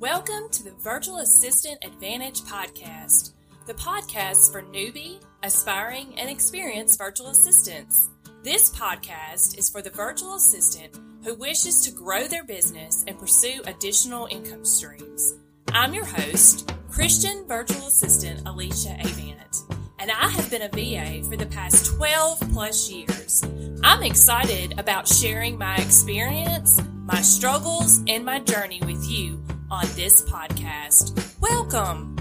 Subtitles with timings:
[0.00, 3.32] Welcome to the Virtual Assistant Advantage podcast,
[3.66, 8.10] the podcast for newbie, aspiring, and experienced virtual assistants.
[8.42, 13.62] This podcast is for the virtual assistant who wishes to grow their business and pursue
[13.66, 15.34] additional income streams.
[15.70, 19.62] I'm your host, Christian virtual assistant Alicia Avant,
[20.00, 23.44] and I have been a VA for the past 12 plus years.
[23.84, 29.40] I'm excited about sharing my experience, my struggles, and my journey with you
[29.74, 31.20] on this podcast.
[31.40, 32.14] Welcome.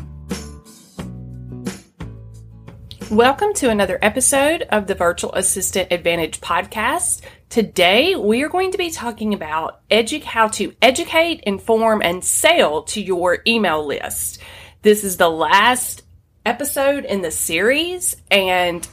[3.12, 7.22] Welcome to another episode of the Virtual Assistant Advantage podcast.
[7.50, 12.82] Today, we are going to be talking about edu- how to educate, inform, and sell
[12.86, 14.40] to your email list.
[14.82, 16.02] This is the last
[16.48, 18.88] episode in the series, and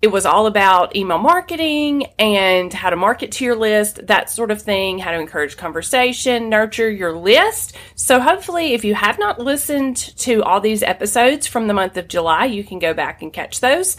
[0.00, 4.52] it was all about email marketing and how to market to your list, that sort
[4.52, 7.76] of thing, how to encourage conversation, nurture your list.
[7.96, 12.06] So, hopefully, if you have not listened to all these episodes from the month of
[12.06, 13.96] July, you can go back and catch those.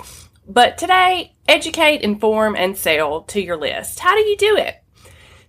[0.47, 3.99] But today, educate, inform, and sell to your list.
[3.99, 4.81] How do you do it?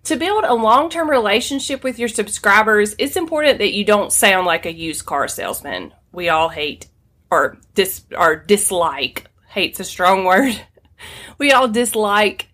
[0.04, 4.46] To build a long term relationship with your subscribers, it's important that you don't sound
[4.46, 5.94] like a used car salesman.
[6.10, 6.88] We all hate
[7.30, 10.60] or dis or dislike hate's a strong word.
[11.38, 12.48] we all dislike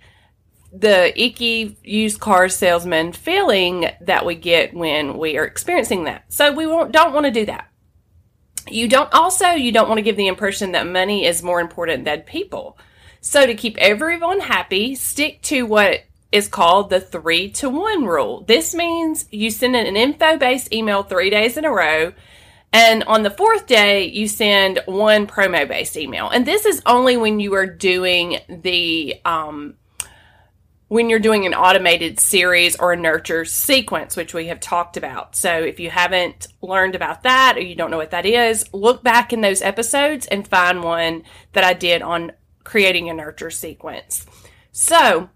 [0.73, 6.25] the icky used car salesman feeling that we get when we are experiencing that.
[6.33, 7.71] So we don't want to do that.
[8.69, 12.05] You don't also you don't want to give the impression that money is more important
[12.05, 12.79] than people.
[13.21, 16.01] So to keep everyone happy, stick to what
[16.33, 18.43] is called the 3 to 1 rule.
[18.43, 22.13] This means you send an info-based email 3 days in a row
[22.73, 26.29] and on the fourth day, you send one promo based email.
[26.29, 29.77] And this is only when you are doing the, um,
[30.89, 35.35] when you're doing an automated series or a nurture sequence, which we have talked about.
[35.35, 39.03] So if you haven't learned about that or you don't know what that is, look
[39.03, 41.25] back in those episodes and find one
[41.55, 42.33] that I did on
[42.63, 44.27] creating a nurture sequence.
[44.71, 45.31] So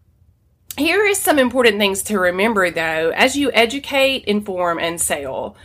[0.77, 5.57] here is some important things to remember though as you educate, inform, and sell.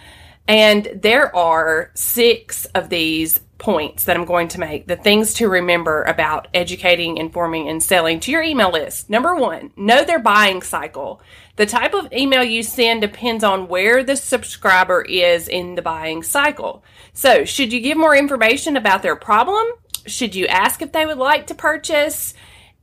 [0.48, 5.50] And there are six of these points that I'm going to make, the things to
[5.50, 9.10] remember about educating, informing, and selling to your email list.
[9.10, 11.22] Number one, know their buying cycle.
[11.56, 16.22] The type of email you send depends on where the subscriber is in the buying
[16.22, 16.84] cycle.
[17.14, 19.66] So, should you give more information about their problem?
[20.06, 22.34] Should you ask if they would like to purchase?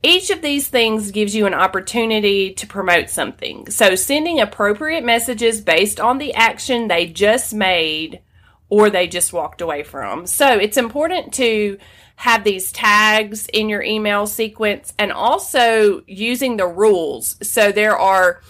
[0.05, 3.69] Each of these things gives you an opportunity to promote something.
[3.69, 8.19] So, sending appropriate messages based on the action they just made
[8.67, 10.27] or they just walked away from.
[10.27, 11.77] So, it's important to
[12.17, 17.37] have these tags in your email sequence and also using the rules.
[17.41, 18.41] So, there are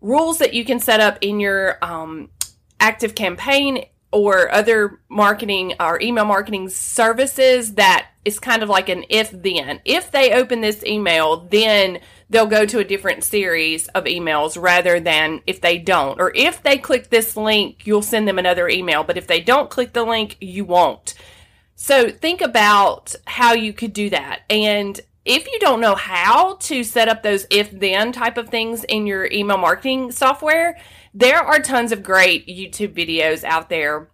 [0.00, 2.30] rules that you can set up in your um,
[2.80, 9.04] active campaign or other marketing or email marketing services that is kind of like an
[9.08, 9.80] if then.
[9.84, 15.00] If they open this email, then they'll go to a different series of emails rather
[15.00, 16.20] than if they don't.
[16.20, 19.04] Or if they click this link, you'll send them another email.
[19.04, 21.14] But if they don't click the link, you won't.
[21.76, 24.42] So think about how you could do that.
[24.50, 28.84] And if you don't know how to set up those if then type of things
[28.84, 30.78] in your email marketing software,
[31.14, 34.10] there are tons of great YouTube videos out there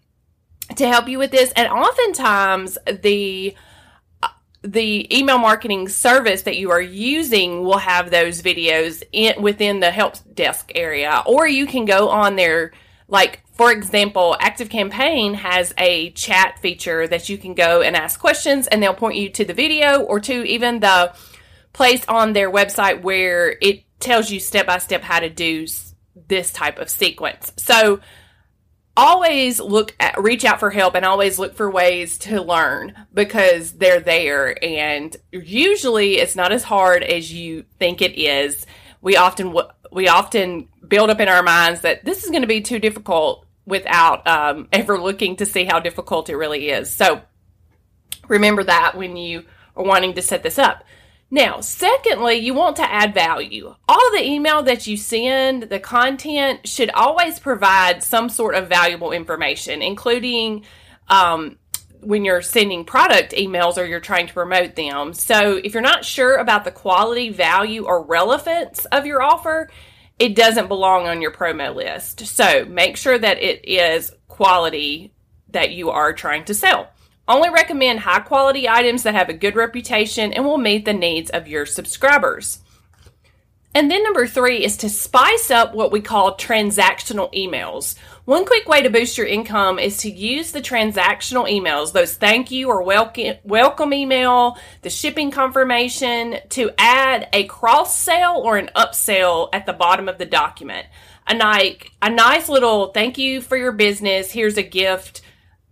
[0.76, 1.52] to help you with this.
[1.52, 3.54] And oftentimes the
[4.66, 9.90] the email marketing service that you are using will have those videos in, within the
[9.90, 12.72] help desk area, or you can go on there.
[13.08, 18.18] Like, for example, Active Campaign has a chat feature that you can go and ask
[18.18, 21.14] questions, and they'll point you to the video or to even the
[21.72, 25.66] place on their website where it tells you step by step how to do
[26.28, 27.52] this type of sequence.
[27.56, 28.00] So
[28.96, 33.72] always look at, reach out for help and always look for ways to learn because
[33.72, 38.66] they're there and usually it's not as hard as you think it is.
[39.02, 39.54] We often
[39.92, 43.46] we often build up in our minds that this is going to be too difficult
[43.66, 46.90] without um, ever looking to see how difficult it really is.
[46.90, 47.22] So
[48.28, 49.44] remember that when you
[49.76, 50.84] are wanting to set this up.
[51.30, 53.74] Now, secondly, you want to add value.
[53.88, 59.10] All the email that you send, the content should always provide some sort of valuable
[59.10, 60.64] information, including
[61.08, 61.58] um,
[62.00, 65.12] when you're sending product emails or you're trying to promote them.
[65.12, 69.68] So, if you're not sure about the quality, value, or relevance of your offer,
[70.20, 72.20] it doesn't belong on your promo list.
[72.26, 75.12] So, make sure that it is quality
[75.50, 76.88] that you are trying to sell.
[77.28, 81.30] Only recommend high quality items that have a good reputation and will meet the needs
[81.30, 82.60] of your subscribers.
[83.74, 87.94] And then number three is to spice up what we call transactional emails.
[88.24, 92.50] One quick way to boost your income is to use the transactional emails, those thank
[92.50, 98.70] you or welcome, welcome email, the shipping confirmation, to add a cross sale or an
[98.74, 100.86] upsell at the bottom of the document.
[101.26, 105.20] A, like, a nice little thank you for your business, here's a gift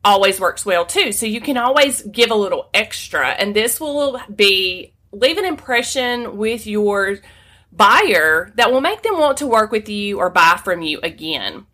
[0.04, 1.12] always works well too.
[1.12, 6.36] So you can always give a little extra, and this will be leave an impression
[6.36, 7.18] with your
[7.72, 11.66] buyer that will make them want to work with you or buy from you again.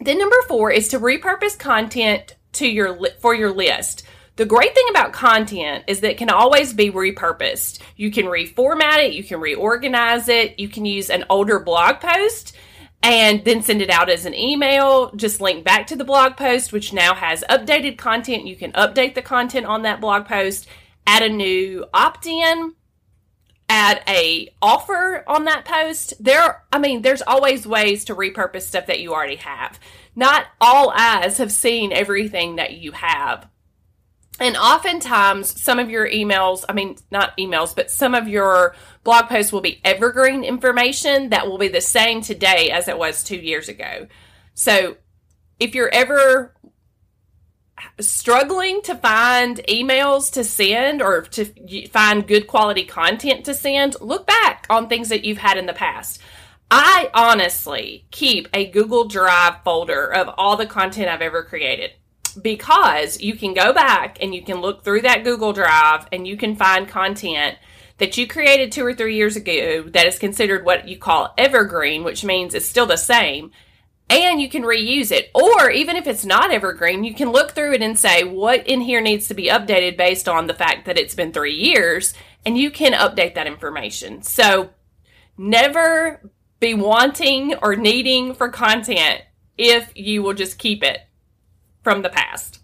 [0.00, 4.04] Then number 4 is to repurpose content to your for your list.
[4.36, 7.80] The great thing about content is that it can always be repurposed.
[7.96, 12.56] You can reformat it, you can reorganize it, you can use an older blog post
[13.02, 15.10] and then send it out as an email.
[15.12, 18.46] Just link back to the blog post, which now has updated content.
[18.46, 20.68] You can update the content on that blog post,
[21.06, 22.74] add a new opt in
[23.68, 28.84] add a offer on that post there i mean there's always ways to repurpose stuff
[28.84, 29.80] that you already have
[30.14, 33.48] not all eyes have seen everything that you have
[34.42, 38.74] and oftentimes some of your emails i mean not emails but some of your
[39.04, 43.24] blog posts will be evergreen information that will be the same today as it was
[43.24, 44.06] two years ago
[44.54, 44.96] so
[45.58, 46.54] if you're ever
[48.00, 51.44] struggling to find emails to send or to
[51.88, 55.72] find good quality content to send, look back on things that you've had in the
[55.72, 56.20] past.
[56.70, 61.92] I honestly keep a Google Drive folder of all the content I've ever created
[62.32, 66.36] because you can go back and you can look through that Google Drive and you
[66.36, 67.58] can find content
[67.98, 72.04] that you created two or three years ago that is considered what you call evergreen,
[72.04, 73.52] which means it's still the same
[74.12, 75.30] and you can reuse it.
[75.34, 78.80] Or even if it's not evergreen, you can look through it and say what in
[78.80, 82.12] here needs to be updated based on the fact that it's been three years,
[82.44, 84.22] and you can update that information.
[84.22, 84.70] So
[85.38, 86.20] never
[86.60, 89.22] be wanting or needing for content
[89.56, 91.00] if you will just keep it
[91.82, 92.60] from the past.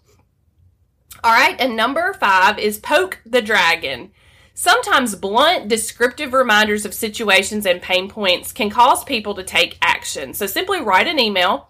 [1.23, 4.11] All right, and number five is poke the dragon.
[4.53, 10.33] Sometimes blunt, descriptive reminders of situations and pain points can cause people to take action.
[10.33, 11.69] So simply write an email,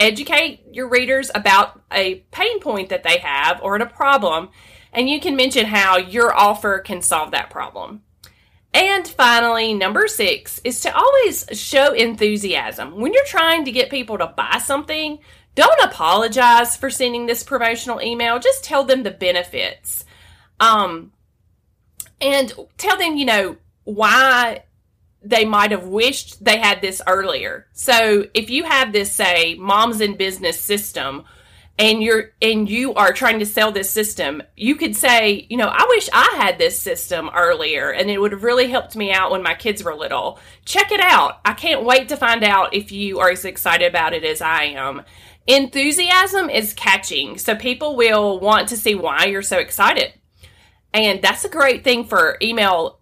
[0.00, 4.48] educate your readers about a pain point that they have or a problem,
[4.92, 8.02] and you can mention how your offer can solve that problem.
[8.74, 12.98] And finally, number six is to always show enthusiasm.
[12.98, 15.18] When you're trying to get people to buy something,
[15.54, 18.38] don't apologize for sending this promotional email.
[18.38, 20.04] Just tell them the benefits.
[20.60, 21.12] Um,
[22.20, 24.64] and tell them, you know, why
[25.22, 27.66] they might have wished they had this earlier.
[27.72, 31.24] So if you have this, say, moms in business system,
[31.78, 35.68] and you're and you are trying to sell this system, you could say, you know,
[35.68, 39.30] I wish I had this system earlier and it would have really helped me out
[39.30, 40.38] when my kids were little.
[40.64, 41.40] Check it out.
[41.44, 44.64] I can't wait to find out if you are as excited about it as I
[44.64, 45.02] am.
[45.46, 50.12] Enthusiasm is catching, so people will want to see why you're so excited.
[50.94, 53.00] And that's a great thing for email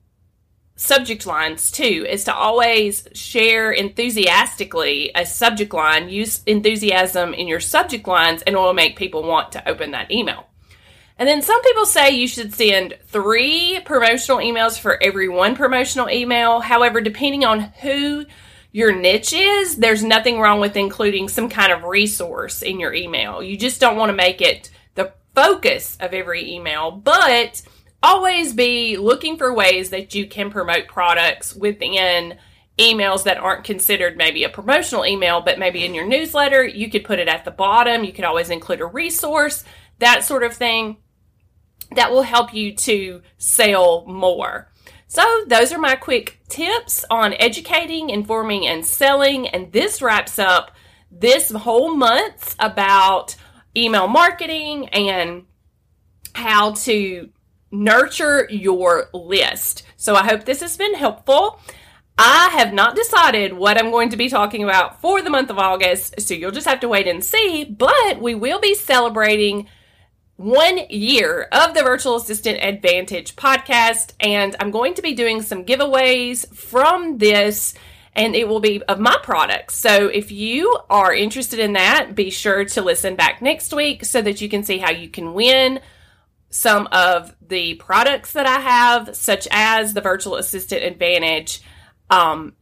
[0.76, 6.08] subject lines too, is to always share enthusiastically a subject line.
[6.08, 10.10] Use enthusiasm in your subject lines and it will make people want to open that
[10.10, 10.46] email.
[11.18, 16.08] And then some people say you should send three promotional emails for every one promotional
[16.08, 16.60] email.
[16.60, 18.24] However, depending on who
[18.72, 23.42] your niche is, there's nothing wrong with including some kind of resource in your email.
[23.42, 27.62] You just don't want to make it the focus of every email, but
[28.02, 32.38] always be looking for ways that you can promote products within
[32.78, 36.64] emails that aren't considered maybe a promotional email, but maybe in your newsletter.
[36.64, 38.04] You could put it at the bottom.
[38.04, 39.64] You could always include a resource,
[39.98, 40.96] that sort of thing
[41.94, 44.69] that will help you to sell more.
[45.12, 49.48] So, those are my quick tips on educating, informing, and selling.
[49.48, 50.70] And this wraps up
[51.10, 53.34] this whole month about
[53.76, 55.46] email marketing and
[56.32, 57.28] how to
[57.72, 59.82] nurture your list.
[59.96, 61.58] So I hope this has been helpful.
[62.16, 65.58] I have not decided what I'm going to be talking about for the month of
[65.58, 67.64] August, so you'll just have to wait and see.
[67.64, 69.66] But we will be celebrating
[70.40, 75.66] one year of the Virtual Assistant Advantage podcast, and I'm going to be doing some
[75.66, 77.74] giveaways from this,
[78.14, 79.76] and it will be of my products.
[79.76, 84.22] So if you are interested in that, be sure to listen back next week so
[84.22, 85.78] that you can see how you can win
[86.48, 91.60] some of the products that I have, such as the Virtual Assistant Advantage
[92.08, 92.54] um,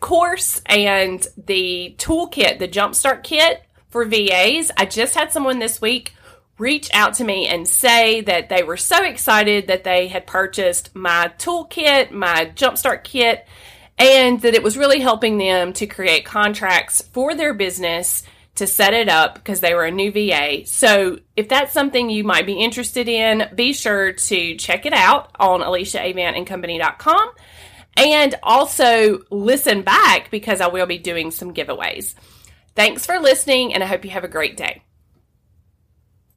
[0.00, 4.70] course and the toolkit, the Jumpstart Kit for VAs.
[4.78, 6.14] I just had someone this week
[6.58, 10.94] reach out to me and say that they were so excited that they had purchased
[10.94, 13.46] my toolkit, my Jumpstart Kit,
[13.96, 18.22] and that it was really helping them to create contracts for their business
[18.56, 20.66] to set it up because they were a new VA.
[20.66, 25.30] So if that's something you might be interested in, be sure to check it out
[25.38, 27.30] on aliciaavantandcompany.com
[27.96, 32.14] and also listen back because I will be doing some giveaways.
[32.74, 34.82] Thanks for listening and I hope you have a great day.